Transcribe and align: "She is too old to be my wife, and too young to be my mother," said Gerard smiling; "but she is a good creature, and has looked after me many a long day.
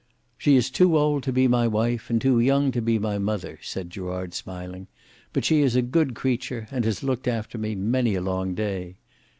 "She 0.35 0.55
is 0.55 0.71
too 0.71 0.97
old 0.97 1.21
to 1.21 1.31
be 1.31 1.47
my 1.47 1.67
wife, 1.67 2.09
and 2.09 2.19
too 2.19 2.39
young 2.39 2.71
to 2.71 2.81
be 2.81 2.97
my 2.97 3.19
mother," 3.19 3.59
said 3.61 3.91
Gerard 3.91 4.33
smiling; 4.33 4.87
"but 5.31 5.45
she 5.45 5.61
is 5.61 5.75
a 5.75 5.83
good 5.83 6.15
creature, 6.15 6.67
and 6.71 6.83
has 6.85 7.03
looked 7.03 7.27
after 7.27 7.59
me 7.59 7.75
many 7.75 8.15
a 8.15 8.21
long 8.21 8.55
day. 8.55 8.95